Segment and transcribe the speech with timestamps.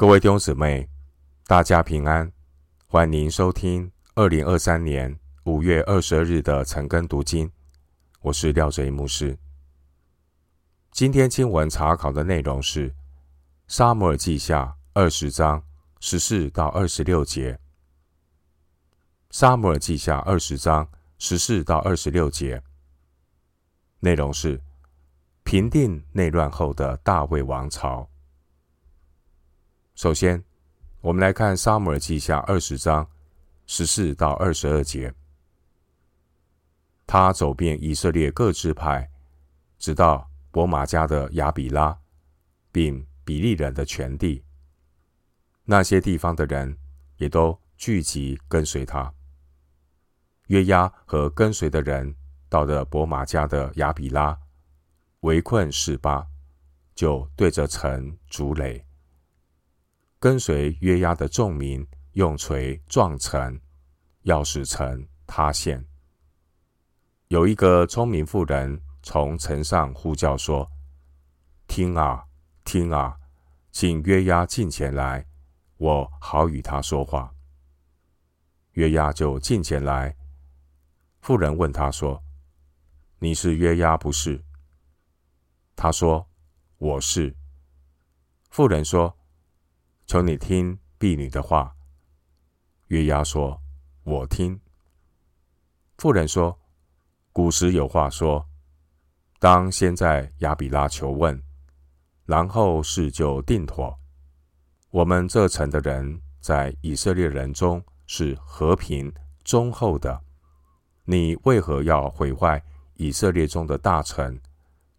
[0.00, 0.88] 各位弟兄姊妹，
[1.48, 2.30] 大家平安，
[2.86, 7.50] 欢迎收听二零二三年五月二十二日的晨更读经。
[8.20, 9.36] 我是廖哲一牧师。
[10.92, 12.90] 今天经文查考的内容是
[13.66, 15.60] 《撒母耳记下》二十章
[15.98, 17.54] 十四到二十六节，
[19.32, 20.88] 《撒母耳记下》二十章
[21.18, 22.62] 十四到二十六节
[23.98, 24.62] 内容是
[25.42, 28.08] 平定内乱后的大卫王朝。
[29.98, 30.40] 首先，
[31.00, 33.04] 我们来看《撒母耳记下》二十章
[33.66, 35.12] 十四到二十二节。
[37.04, 39.10] 他走遍以色列各支派，
[39.76, 41.98] 直到伯玛家的亚比拉，
[42.70, 44.44] 并比利人的全地。
[45.64, 46.78] 那些地方的人
[47.16, 49.12] 也都聚集跟随他。
[50.46, 52.14] 约押和跟随的人
[52.48, 54.38] 到了伯玛家的亚比拉，
[55.22, 56.24] 围困示巴，
[56.94, 58.84] 就对着城筑垒。
[60.20, 63.60] 跟随约押的众民用锤撞城，
[64.22, 65.86] 要使城塌陷。
[67.28, 70.68] 有一个聪明妇人从城上呼叫说
[71.68, 72.24] ：“听啊，
[72.64, 73.16] 听啊，
[73.70, 75.24] 请约押进前来，
[75.76, 77.32] 我好与他说话。”
[78.74, 80.16] 约押就进前来。
[81.20, 82.20] 妇人问他说
[83.20, 84.44] ：“你是约押不是？”
[85.76, 86.28] 他说
[86.78, 87.36] ：“我是。”
[88.50, 89.17] 妇人说。
[90.08, 91.76] 求你听婢女的话。
[92.86, 93.60] 约押说
[94.04, 94.58] ：“我听。”
[95.98, 96.58] 妇人说
[97.30, 98.48] ：“古时有话说，
[99.38, 101.38] 当先在亚比拉求问，
[102.24, 103.94] 然后事就定妥。
[104.88, 109.12] 我们这城的人在以色列人中是和平
[109.44, 110.18] 忠厚的，
[111.04, 112.64] 你为何要毁坏
[112.94, 114.40] 以色列中的大城，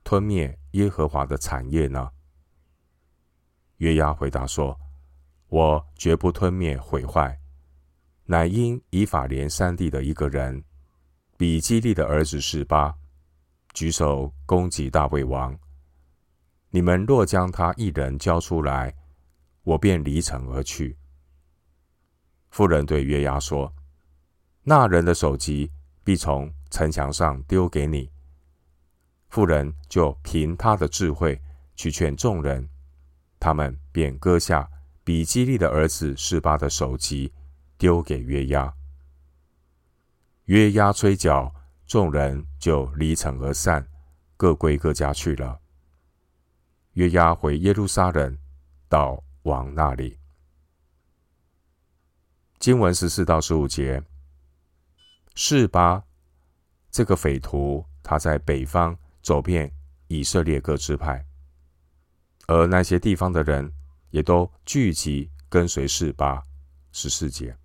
[0.03, 2.11] 吞灭耶和华的产业呢？”
[3.77, 4.79] 约押回答说。
[5.49, 7.39] 我绝不吞灭毁坏，
[8.25, 10.63] 乃因以法莲山地的一个人，
[11.37, 12.95] 比基利的儿子示巴，
[13.73, 15.57] 举手攻击大卫王。
[16.69, 18.95] 你们若将他一人交出来，
[19.63, 20.95] 我便离城而去。
[22.51, 23.73] 妇人对约押说
[24.61, 25.71] ：“那人的首级
[26.03, 28.07] 必从城墙上丢给你。”
[29.29, 31.41] 妇人就凭他的智慧
[31.75, 32.69] 去劝众人，
[33.39, 34.69] 他们便割下。
[35.09, 37.33] 比基利的儿子示巴的首级
[37.79, 38.71] 丢给约押，
[40.45, 41.51] 约押吹角，
[41.87, 43.83] 众人就离城而散，
[44.37, 45.59] 各归各家去了。
[46.93, 48.37] 约押回耶路撒冷，
[48.87, 50.15] 到王那里。
[52.59, 54.03] 经文十四到十五节，
[55.33, 56.03] 示巴
[56.91, 59.73] 这个匪徒，他在北方走遍
[60.05, 61.25] 以色列各支派，
[62.45, 63.73] 而那些地方的人。
[64.11, 66.43] 也都聚集跟随示巴。
[66.91, 67.55] 十四节，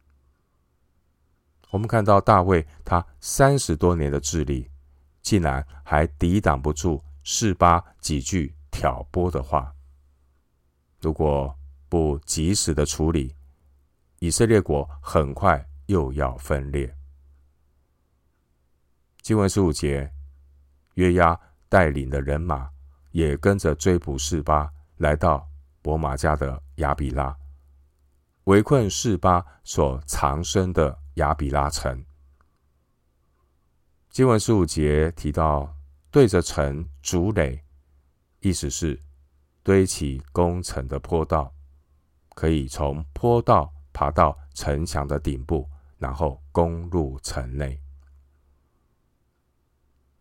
[1.70, 4.70] 我们看到大卫他三十多年的治理，
[5.22, 9.74] 竟然还抵挡不住示巴几句挑拨的话。
[11.00, 13.34] 如果不及时的处理，
[14.18, 16.94] 以色列国很快又要分裂。
[19.22, 20.12] 经文十五节，
[20.96, 21.38] 约押
[21.70, 22.70] 带领的人马
[23.12, 25.48] 也跟着追捕示巴，来到。
[25.84, 27.36] 伯玛迦的亚比拉，
[28.44, 32.02] 围困示巴所藏身的亚比拉城。
[34.08, 35.76] 经文十五节提到
[36.10, 37.62] 对着城筑垒，
[38.40, 38.98] 意思是
[39.62, 41.54] 堆起攻城的坡道，
[42.30, 45.68] 可以从坡道爬到城墙的顶部，
[45.98, 47.78] 然后攻入城内。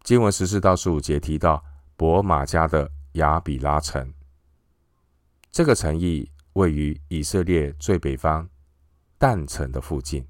[0.01, 1.63] 经文十四到十五节提到
[1.95, 4.13] 伯玛迦的亚比拉城。
[5.53, 8.49] 这个城邑位于以色列最北方
[9.19, 10.27] 但城的附近。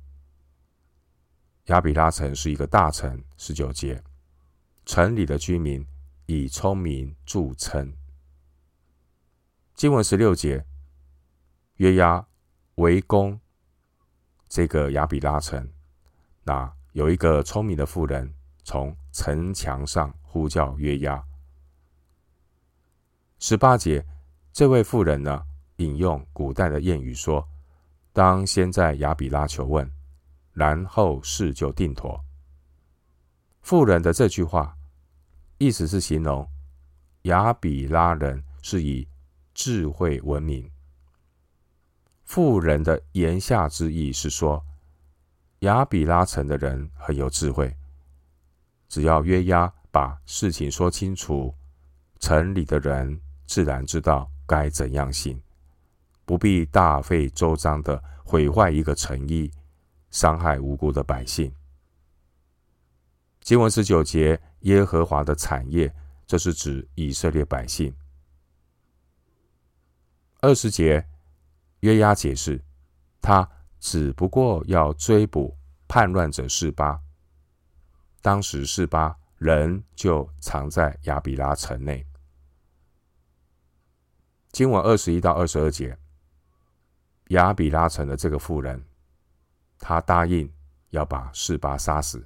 [1.68, 4.04] 亚比拉城是一个大城，十九节，
[4.86, 5.88] 城里的居民
[6.26, 7.96] 以聪明著称。
[9.76, 10.66] 经文十六节，
[11.78, 12.28] 约押
[12.76, 13.40] 围攻
[14.50, 15.72] 这个亚比拉城，
[16.44, 18.36] 那有一个聪明的妇人
[18.66, 21.24] 从城墙上呼叫约押。
[23.40, 24.06] 十八节。
[24.54, 25.44] 这位妇人呢，
[25.78, 27.44] 引用古代的谚语说
[28.14, 29.92] ：“当先在亚比拉求问，
[30.52, 32.24] 然后事就定妥。”
[33.64, 34.78] 妇人的这句话，
[35.58, 36.48] 意思是形容
[37.24, 39.08] 亚比拉人是以
[39.56, 40.70] 智慧闻名。
[42.24, 44.64] 妇人的言下之意是说，
[45.62, 47.76] 亚比拉城的人很有智慧，
[48.88, 51.56] 只要约押把事情说清楚，
[52.20, 54.30] 城里的人自然知道。
[54.46, 55.42] 该怎样行？
[56.26, 59.52] 不必大费周章的毁坏一个诚意，
[60.10, 61.54] 伤害无辜的百姓。
[63.42, 65.94] 经文十九节，耶和华的产业，
[66.26, 67.94] 这是指以色列百姓。
[70.40, 71.06] 二十节，
[71.82, 72.62] 约押解释，
[73.22, 73.50] 他
[73.80, 75.58] 只不过要追捕
[75.88, 77.02] 叛乱者示巴。
[78.22, 82.06] 当时示巴人就藏在亚比拉城内。
[84.54, 85.98] 经文二十一到二十二节，
[87.30, 88.82] 亚比拉城的这个妇人，
[89.80, 90.50] 他答应
[90.92, 92.24] 要把示巴杀死，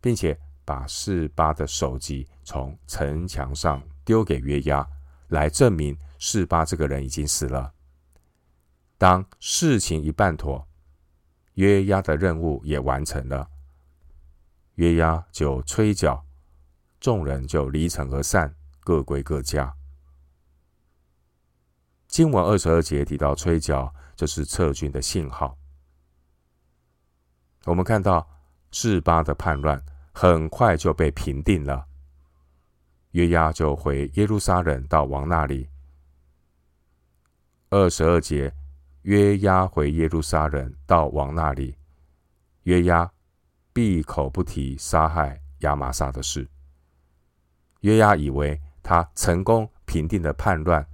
[0.00, 4.88] 并且把示巴的首级从城墙上丢给约押，
[5.28, 7.74] 来证明示巴这个人已经死了。
[8.96, 10.66] 当事情一办妥，
[11.54, 13.46] 约押的任务也完成了。
[14.76, 16.24] 约押就吹角，
[16.98, 19.76] 众人就离城而散，各归各家。
[22.10, 25.56] 经文二十二节提到吹角，这是撤军的信号。
[27.66, 28.28] 我们看到
[28.72, 29.80] 示巴的叛乱
[30.12, 31.86] 很快就被平定了，
[33.12, 35.68] 约押就回耶路撒冷到王那里。
[37.70, 38.52] 二十二节，
[39.02, 41.76] 约押回耶路撒冷到王那里，
[42.64, 43.08] 约押。
[43.72, 46.46] 闭口不提杀害亚玛撒的事。
[47.82, 50.84] 约押以为他成功平定了叛乱，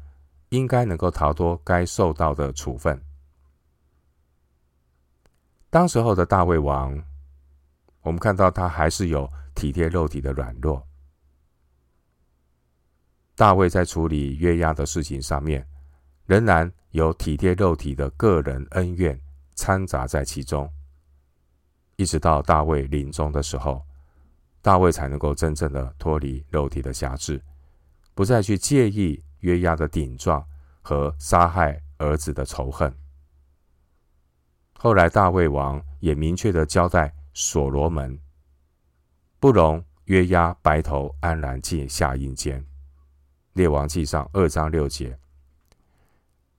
[0.50, 3.00] 应该能够逃脱该受到的处分。
[5.70, 7.02] 当时候的大卫王，
[8.02, 10.82] 我们看到他还是有体贴肉体的软弱。
[13.34, 15.66] 大卫在处理约押的事情上面，
[16.24, 19.20] 仍然有体贴肉体的个人恩怨
[19.54, 20.70] 掺杂在其中。
[21.96, 23.84] 一直到大卫临终的时候，
[24.62, 27.42] 大卫才能够真正的脱离肉体的辖制，
[28.14, 30.44] 不再去介意约押的顶撞
[30.82, 32.92] 和杀害儿子的仇恨。
[34.76, 38.18] 后来大卫王也明确的交代所罗门，
[39.38, 42.64] 不容约押白头安然进下阴间。
[43.52, 45.16] 列王记上二章六节。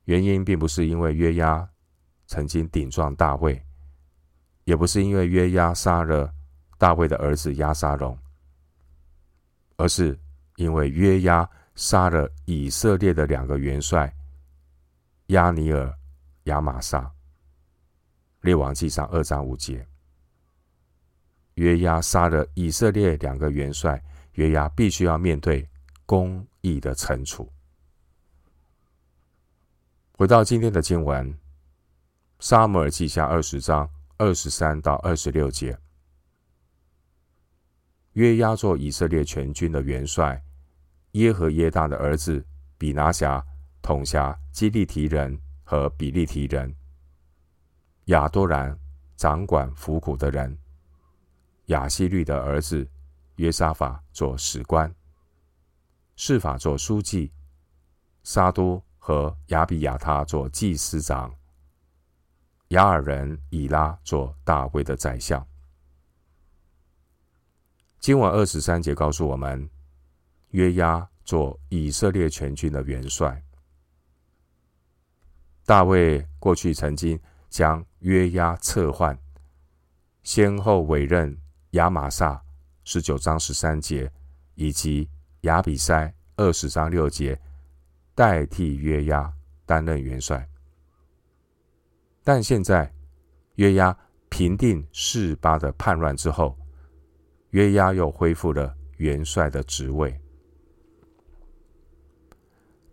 [0.05, 1.67] 原因并不是因为约押
[2.25, 3.61] 曾经顶撞大卫。
[4.63, 6.33] 也不是因为约押杀了
[6.77, 8.17] 大卫的儿子押沙龙，
[9.75, 10.17] 而是
[10.55, 14.13] 因为约押杀了以色列的两个元帅
[15.27, 15.97] 亚尼尔、
[16.43, 17.09] 亚玛撒。
[18.41, 19.87] 列王记上二章五节，
[21.53, 24.03] 约押杀了以色列两个元帅，
[24.33, 25.65] 约押必须要面对
[26.05, 27.49] 公义的惩处。
[30.11, 31.37] 回到今天的经文，
[32.39, 33.89] 撒母耳记下二十章。
[34.19, 35.77] 二十三到二十六节，
[38.13, 40.43] 约押做以色列全军的元帅，
[41.17, 42.45] 耶和耶大的儿子
[42.77, 43.43] 比拿辖
[43.81, 46.73] 统辖基利提人和比利提人，
[48.05, 48.77] 亚多兰
[49.15, 50.55] 掌管府谷的人，
[51.65, 52.87] 亚希律的儿子
[53.37, 54.93] 约沙法做史官，
[56.15, 57.31] 示法做书记，
[58.21, 61.33] 沙都和亚比亚他做祭司长。
[62.69, 65.43] 亚尔人以拉做大卫的宰相。
[67.99, 69.67] 经文二十三节告诉我们，
[70.51, 73.43] 约押做以色列全军的元帅。
[75.65, 79.17] 大卫过去曾经将约押撤换，
[80.23, 81.37] 先后委任
[81.71, 82.41] 亚玛撒
[82.83, 84.09] 十九章十三节
[84.55, 85.09] 以及
[85.41, 87.39] 亚比筛二十章六节
[88.15, 89.33] 代替约押
[89.65, 90.47] 担任元帅。
[92.23, 92.93] 但现在，
[93.55, 93.97] 约押
[94.29, 96.57] 平定示巴的叛乱之后，
[97.49, 100.17] 约押又恢复了元帅的职位。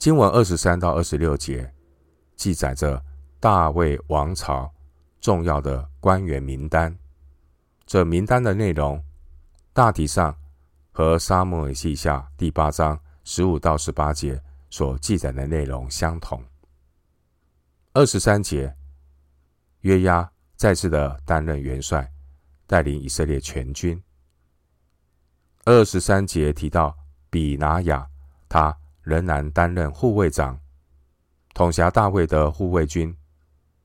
[0.05, 1.73] 经文二十三到二十六节
[2.37, 3.03] 记载着
[3.41, 4.71] 大卫王朝
[5.19, 6.95] 重要的官员名单。
[7.87, 9.03] 这名单的内容
[9.73, 10.37] 大体上
[10.93, 16.39] 和撒母耳记下第八章十五到十八节所记载的内容相同。
[17.95, 18.77] 二十三节。
[19.81, 22.13] 约押再次的担任元帅，
[22.67, 23.99] 带领以色列全军。
[25.65, 26.95] 二十三节提到
[27.31, 28.07] 比拿雅，
[28.51, 30.59] 他仍然担任护卫长，
[31.55, 33.17] 统辖大卫的护卫军，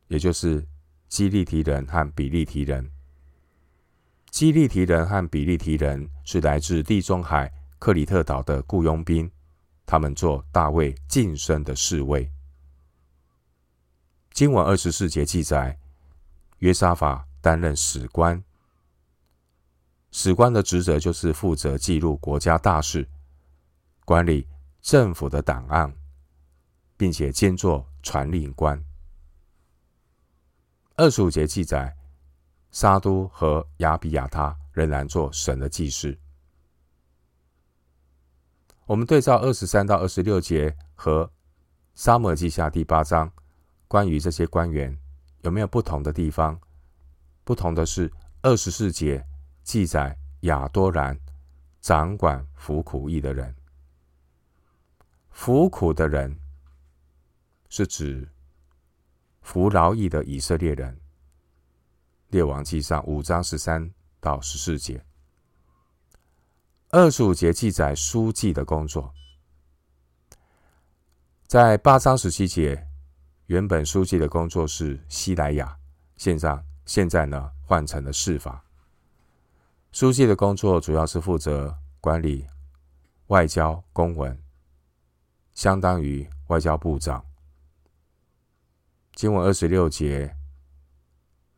[0.07, 0.65] 也就是
[1.07, 2.89] 基利提人和比利提人。
[4.31, 9.29] 基利提人和比利提人是来自地中海克里特岛的雇佣兵，
[9.85, 12.31] 他们做大卫晋升的侍卫。
[14.31, 15.77] 经文二十四节记载。
[16.59, 18.43] 约沙法担任史官，
[20.11, 23.07] 史官的职责就是负责记录国家大事，
[24.03, 24.45] 管理
[24.81, 25.93] 政府的档案，
[26.95, 28.83] 并且兼做传令官。
[30.95, 31.95] 二十五节记载，
[32.71, 36.17] 沙都和亚比亚他仍然做神的祭司。
[38.85, 41.31] 我们对照二十三到二十六节和
[41.93, 43.31] 撒母耳记下第八章，
[43.87, 44.97] 关于这些官员
[45.41, 46.59] 有没有不同的地方？
[47.43, 49.25] 不同的是，二十四节
[49.63, 51.19] 记载亚多兰
[51.81, 53.55] 掌管服苦役的人，
[55.41, 56.37] 服苦的人
[57.69, 58.27] 是指。
[59.41, 60.99] 服劳役的以色列人，
[62.27, 65.01] 列王记上五章十三到十四节，
[66.89, 69.13] 二十五节记载书记的工作。
[71.47, 72.85] 在八章十七节，
[73.45, 75.79] 原本书记的工作是西莱亚，
[76.17, 78.61] 现在现在呢换成了示法。
[79.93, 82.45] 书记的工作主要是负责管理
[83.27, 84.37] 外交公文，
[85.59, 87.21] 相当于外交部长。
[89.13, 90.33] 经文二十六节，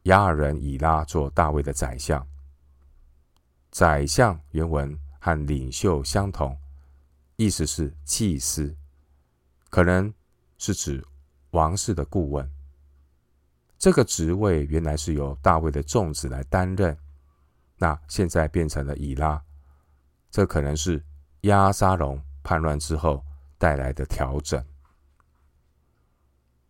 [0.05, 2.27] 亚尔人以拉做大卫的宰相。
[3.69, 6.57] 宰相原文和领袖相同，
[7.35, 8.75] 意思是祭司，
[9.69, 10.11] 可能
[10.57, 11.05] 是指
[11.51, 12.51] 王室的顾问。
[13.77, 16.97] 这个职位原来是由大卫的众子来担任，
[17.77, 19.39] 那现在变成了以拉，
[20.31, 21.05] 这可能是
[21.41, 23.23] 亚沙龙叛乱之后
[23.61, 24.59] 带来的调整。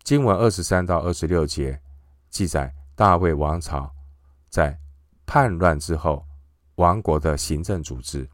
[0.04, 1.82] 经文二十三到二十六节
[2.30, 3.90] 记载大卫王朝
[4.50, 4.78] 在
[5.26, 6.28] 叛乱之后
[6.76, 8.28] 王国的行政组织。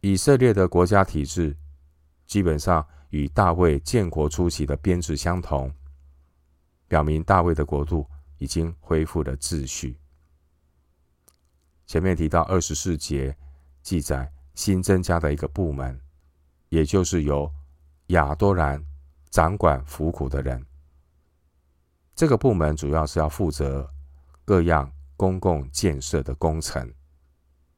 [0.00, 1.54] 以色列的国家体制
[2.24, 5.70] 基本上与大卫建国初期的编制相同，
[6.86, 10.00] 表明大卫的国度已经恢复了秩序。
[11.86, 13.36] 前面提到二十四节
[13.82, 16.00] 记载新增加的一个部门，
[16.68, 17.52] 也就是由
[18.08, 18.84] 亚多兰。
[19.30, 20.64] 掌管服苦的人，
[22.14, 23.86] 这个部门主要是要负责
[24.42, 26.90] 各样公共建设的工程。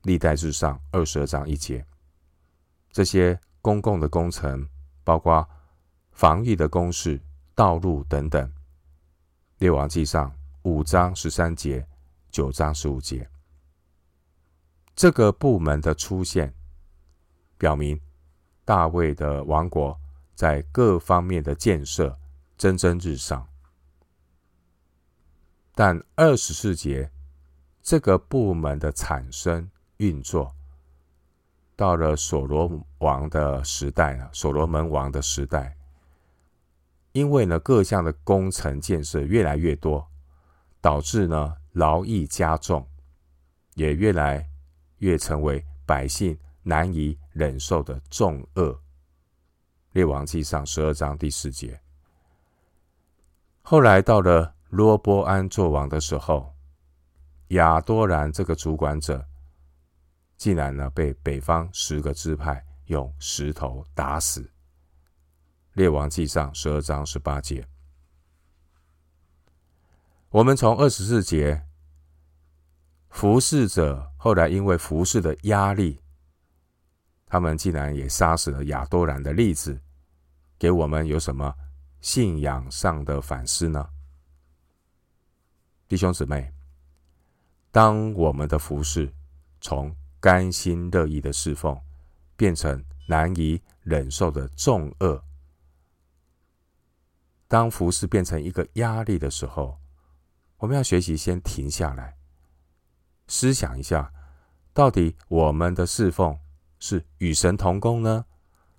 [0.04, 1.84] 历代志上二十二章一节，
[2.92, 4.64] 这些公共的工程
[5.02, 5.44] 包括
[6.12, 7.20] 防御的工事、
[7.56, 8.50] 道路等等。
[9.58, 10.32] 列王记上
[10.62, 11.84] 五章十三节、
[12.30, 13.28] 九章十五节，
[14.94, 16.54] 这个部门的出现，
[17.58, 18.00] 表明
[18.70, 19.98] 大卫的王国。
[20.36, 22.16] 在各方面的建设
[22.56, 23.46] 蒸蒸日上，
[25.74, 27.10] 但二十四节
[27.82, 30.54] 这个部门的产生运作，
[31.76, 35.76] 到了所罗王的时代啊，所罗门王的时代，
[37.12, 40.08] 因为呢各项的工程建设越来越多，
[40.80, 42.88] 导致呢劳役加重，
[43.74, 44.48] 也越来
[45.00, 48.80] 越成为百姓难以忍受的重恶。
[49.92, 51.80] 列王记上十二章第四节。
[53.62, 56.54] 后来到了罗波安作王的时候，
[57.48, 59.26] 亚多兰这个主管者，
[60.36, 64.48] 竟然呢被北方十个支派用石头打死。
[65.72, 67.66] 列王记上十二章十八节。
[70.30, 71.66] 我们从二十四节，
[73.08, 76.00] 服侍者后来因为服侍的压力。
[77.30, 79.80] 他们竟然也杀死了亚多兰的例子，
[80.58, 81.54] 给我们有什么
[82.00, 83.88] 信仰上的反思呢？
[85.86, 86.52] 弟兄姊妹，
[87.70, 89.08] 当我们的服侍
[89.60, 91.80] 从甘心乐意的侍奉，
[92.36, 95.22] 变成难以忍受的重恶，
[97.46, 99.78] 当服侍变成一个压力的时候，
[100.58, 102.16] 我们要学习先停下来，
[103.28, 104.12] 思想一下，
[104.72, 106.36] 到底我们的侍奉。
[106.80, 108.24] 是与神同工呢，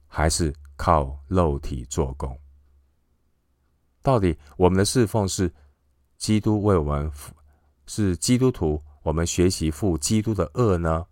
[0.08, 2.38] 还是靠肉体做工？
[4.02, 5.54] 到底我们的侍奉是
[6.18, 7.12] 基督为我们，
[7.86, 11.06] 是基督徒，我们学习负基督的恶呢？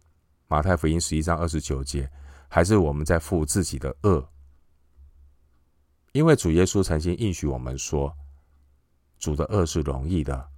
[0.48, 2.10] 马太福音十一章二十九节，
[2.48, 4.28] 还是我们在负自己的恶？
[6.14, 8.12] 因为主耶稣曾经应许我们说，
[9.20, 10.50] 主的恶是容易的，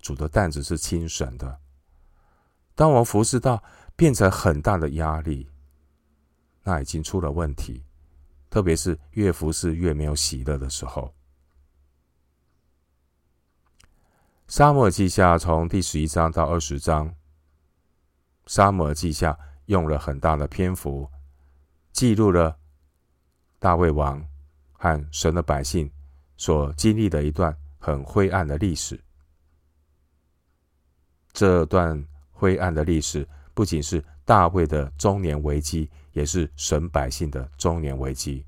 [0.00, 1.60] 主的担子是轻省的。
[2.74, 3.62] 当我们服侍到
[3.94, 5.48] 变成很大的压力。
[6.68, 7.80] 那已经出了问题，
[8.50, 11.14] 特别是越服侍越没有喜乐的时候。
[14.48, 17.14] 沙漠记下从第十一章到二十章，
[18.46, 21.08] 沙漠记下用了很大的篇幅，
[21.92, 22.58] 记录了
[23.60, 24.26] 大卫王
[24.72, 25.88] 和神的百姓
[26.36, 29.00] 所经历的一段很灰暗的历史。
[31.32, 35.88] 这段灰暗的历史不仅是大卫的中年危机。
[36.16, 38.42] 也是神百姓的中年危机。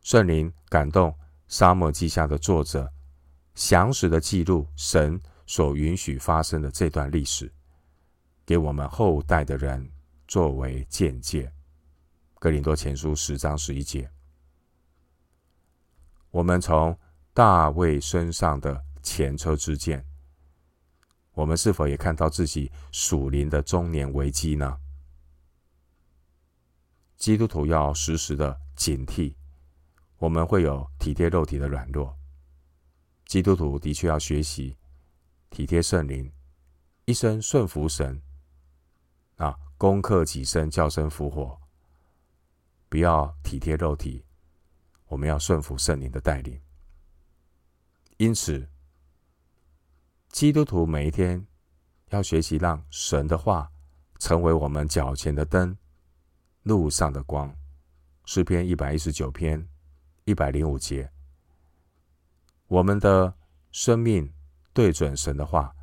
[0.00, 1.16] 圣灵感动
[1.46, 2.92] 沙漠记下的作者，
[3.54, 7.52] 详实的记录神所允许发生的这段历史，
[8.44, 9.88] 给我们后代的人
[10.26, 11.52] 作为见解。
[12.40, 14.10] 哥林多前书十章十一节，
[16.32, 16.98] 我们从
[17.32, 20.04] 大卫身上的前车之鉴，
[21.34, 24.76] 我们是否也看到自己属灵的中年危机呢？
[27.22, 29.32] 基督徒要时时的警惕，
[30.18, 32.18] 我们会有体贴肉体的软弱。
[33.26, 34.76] 基督徒的确要学习
[35.48, 36.32] 体贴圣灵，
[37.04, 38.20] 一生顺服神，
[39.36, 41.56] 啊，攻克己身，叫声复活。
[42.88, 44.24] 不要体贴肉体，
[45.06, 46.60] 我们要顺服圣灵的带领。
[48.16, 48.68] 因此，
[50.30, 51.46] 基督徒每一天
[52.08, 53.70] 要学习让神的话
[54.18, 55.78] 成为我们脚前的灯，
[56.62, 57.54] 路上的光。
[58.24, 59.68] 诗篇一百一十九篇
[60.24, 61.10] 一百零五节，
[62.68, 63.34] 我们的
[63.72, 64.32] 生命
[64.72, 65.74] 对准神的话，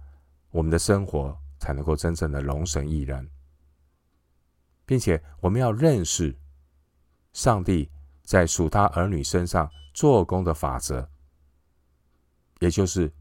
[0.51, 3.29] 我们的生活才能够真正的荣神益人，
[4.85, 6.37] 并且我们要认识。
[7.31, 7.91] 上帝
[8.23, 11.07] 在属他儿女身上做工的法则，
[12.59, 13.13] 也就是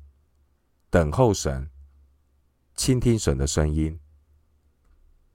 [0.88, 1.70] 等候神、
[2.74, 4.00] 倾听神的声音、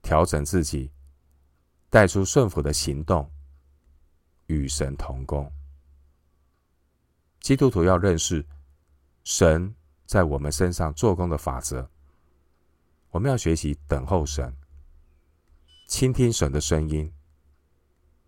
[0.01, 0.91] 调整自己、
[1.93, 3.29] 带出顺服的行动、
[4.47, 5.47] 与神同工。
[7.39, 8.43] 基督徒要认识
[9.23, 9.71] 神
[10.07, 11.87] 在我们身上做工的法则，
[13.11, 14.51] 我们要学习等候神、
[15.87, 17.13] 倾听神的声音。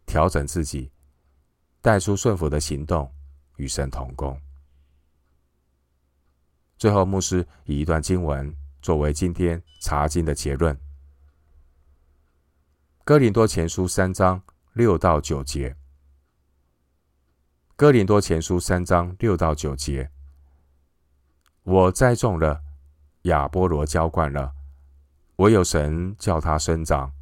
[0.05, 0.91] 调整自己，
[1.81, 3.11] 带出顺服的行动，
[3.55, 4.39] 与神同工。
[6.77, 10.75] 最后，牧师以一段经文作为今天查经的结论：
[13.07, 14.41] 《哥林多前书》三章
[14.73, 15.69] 六到九节，
[17.75, 20.09] 《哥林多前书》三章六到九节，
[21.61, 22.63] 我栽种了，
[23.21, 24.55] 亚波罗浇灌了，
[25.35, 27.13] 唯有神叫它生长。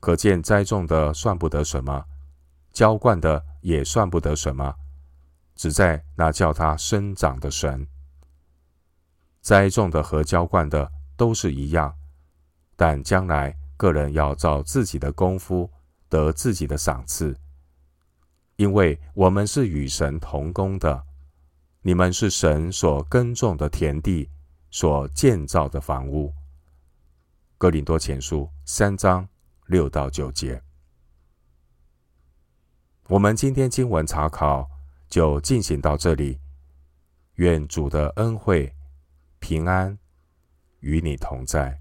[0.00, 2.04] 可见栽种的算不得什么，
[2.72, 4.74] 浇灌的也算不得什么，
[5.54, 7.86] 只在那叫它生长的神。
[9.42, 11.96] 栽种的和浇灌的都是一样，
[12.74, 15.70] 但将来个人要照自己的功夫
[16.10, 17.34] 得自己的赏赐。
[18.56, 21.06] 因为我们是与神同工的，
[21.80, 24.28] 你们是神所耕种的田地，
[24.70, 26.34] 所建造的房屋。
[27.56, 29.26] 哥林多前书三章。
[29.68, 30.62] 六到九节，
[33.08, 34.66] 我们今天经文查考
[35.10, 36.40] 就进行到这里。
[37.34, 38.74] 愿主的恩惠、
[39.40, 39.98] 平安
[40.80, 41.78] 与你同在。